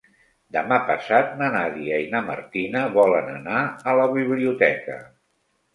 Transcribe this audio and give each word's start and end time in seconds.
Demà 0.55 0.79
passat 0.87 1.35
na 1.43 1.49
Nàdia 1.57 2.01
i 2.07 2.09
na 2.15 2.23
Martina 2.31 2.83
volen 2.99 3.33
anar 3.39 3.61
a 3.93 3.97
la 4.03 4.13
biblioteca. 4.19 5.03